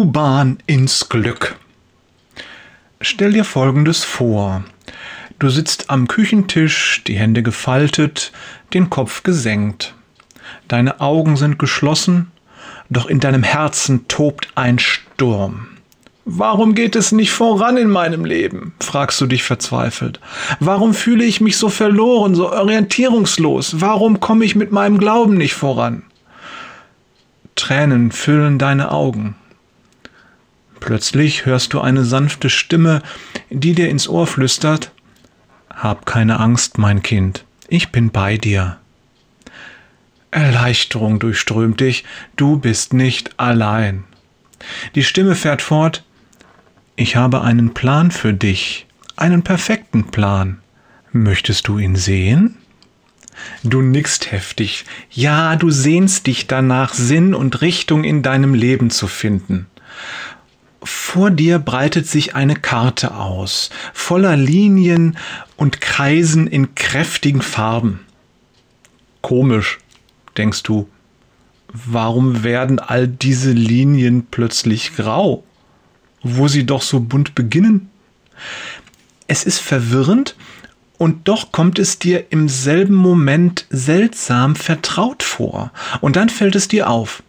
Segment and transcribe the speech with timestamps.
[0.00, 1.56] U-Bahn ins Glück.
[3.02, 4.64] Stell dir Folgendes vor.
[5.38, 8.32] Du sitzt am Küchentisch, die Hände gefaltet,
[8.72, 9.94] den Kopf gesenkt.
[10.68, 12.32] Deine Augen sind geschlossen,
[12.88, 15.68] doch in deinem Herzen tobt ein Sturm.
[16.24, 18.72] Warum geht es nicht voran in meinem Leben?
[18.80, 20.18] fragst du dich verzweifelt.
[20.60, 23.82] Warum fühle ich mich so verloren, so orientierungslos?
[23.82, 26.04] Warum komme ich mit meinem Glauben nicht voran?
[27.54, 29.34] Tränen füllen deine Augen.
[30.80, 33.02] Plötzlich hörst du eine sanfte Stimme,
[33.50, 34.90] die dir ins Ohr flüstert
[35.68, 38.78] Hab keine Angst, mein Kind, ich bin bei dir.
[40.30, 42.04] Erleichterung durchströmt dich,
[42.36, 44.04] du bist nicht allein.
[44.94, 46.04] Die Stimme fährt fort
[46.96, 50.60] Ich habe einen Plan für dich, einen perfekten Plan.
[51.12, 52.56] Möchtest du ihn sehen?
[53.64, 54.84] Du nickst heftig.
[55.10, 59.66] Ja, du sehnst dich danach, Sinn und Richtung in deinem Leben zu finden.
[60.82, 65.18] Vor dir breitet sich eine Karte aus, voller Linien
[65.56, 68.00] und Kreisen in kräftigen Farben.
[69.20, 69.78] Komisch,
[70.36, 70.88] denkst du.
[71.72, 75.44] Warum werden all diese Linien plötzlich grau,
[76.22, 77.90] wo sie doch so bunt beginnen?
[79.26, 80.34] Es ist verwirrend,
[81.00, 85.72] und doch kommt es dir im selben Moment seltsam vertraut vor.
[86.02, 87.22] Und dann fällt es dir auf.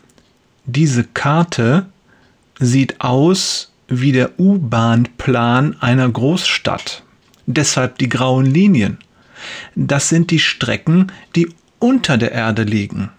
[0.66, 1.86] Diese Karte
[2.62, 7.04] sieht aus wie der U-Bahn-Plan einer Großstadt.
[7.46, 9.00] Deshalb die grauen Linien.
[9.76, 13.10] Das sind die Strecken, die unter der Erde liegen.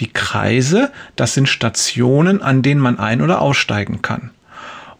[0.00, 4.32] Die Kreise, das sind Stationen, an denen man ein- oder aussteigen kann.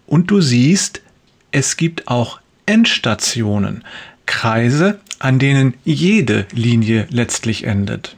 [0.06, 1.03] Und du siehst,
[1.50, 3.84] es gibt auch Endstationen.
[4.25, 8.17] Kreise, an denen jede Linie letztlich endet.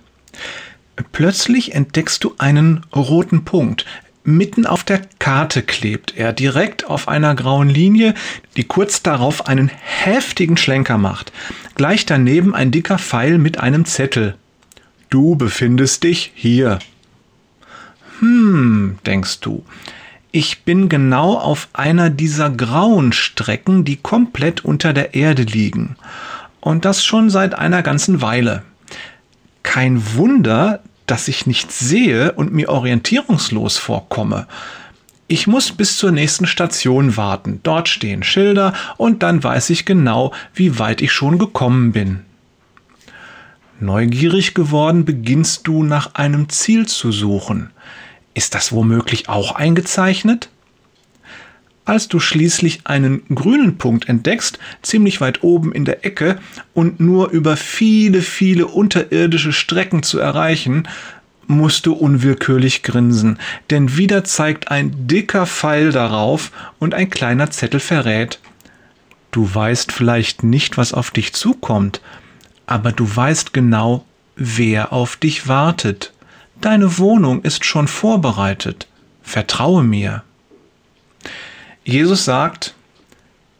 [1.12, 3.84] Plötzlich entdeckst du einen roten Punkt.
[4.28, 8.12] Mitten auf der Karte klebt er direkt auf einer grauen Linie,
[8.58, 11.32] die kurz darauf einen heftigen Schlenker macht.
[11.76, 14.34] Gleich daneben ein dicker Pfeil mit einem Zettel.
[15.08, 16.78] Du befindest dich hier.
[18.19, 19.64] Hm, denkst du,
[20.30, 25.97] ich bin genau auf einer dieser grauen Strecken, die komplett unter der Erde liegen.
[26.60, 28.62] Und das schon seit einer ganzen Weile.
[29.62, 34.46] Kein Wunder, dass ich nichts sehe und mir orientierungslos vorkomme.
[35.26, 37.60] Ich muss bis zur nächsten Station warten.
[37.62, 42.20] Dort stehen Schilder und dann weiß ich genau, wie weit ich schon gekommen bin.
[43.80, 47.70] Neugierig geworden beginnst du nach einem Ziel zu suchen.
[48.34, 50.48] Ist das womöglich auch eingezeichnet?
[51.88, 56.38] Als du schließlich einen grünen Punkt entdeckst, ziemlich weit oben in der Ecke
[56.75, 60.87] und nur über viele, viele unterirdische Strecken zu erreichen,
[61.47, 63.38] musst du unwillkürlich grinsen,
[63.71, 68.38] denn wieder zeigt ein dicker Pfeil darauf und ein kleiner Zettel verrät.
[69.31, 72.03] Du weißt vielleicht nicht, was auf dich zukommt,
[72.66, 74.04] aber du weißt genau,
[74.37, 76.12] wer auf dich wartet.
[76.60, 78.88] Deine Wohnung ist schon vorbereitet.
[79.22, 80.22] Vertraue mir.
[81.88, 82.75] Jesus sagt,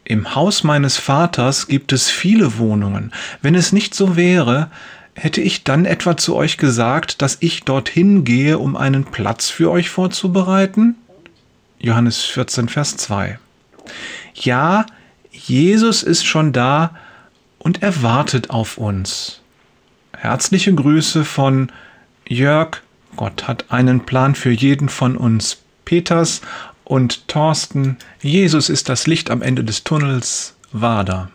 [0.05, 3.11] im Haus meines Vaters gibt es viele Wohnungen.
[3.41, 4.71] Wenn es nicht so wäre,
[5.15, 9.71] hätte ich dann etwa zu euch gesagt, dass ich dorthin gehe, um einen Platz für
[9.71, 10.97] euch vorzubereiten?
[11.79, 13.39] Johannes 14, Vers 2.
[14.35, 14.85] Ja,
[15.33, 16.95] Jesus ist schon da
[17.59, 19.41] und er wartet auf uns.
[20.15, 21.73] Herzliche Grüße von
[22.29, 22.83] Jörg
[23.17, 25.63] Gott hat einen Plan für jeden von uns.
[25.87, 26.43] Peters
[26.89, 31.31] und Thorsten, Jesus ist das Licht am Ende des Tunnels, Wader.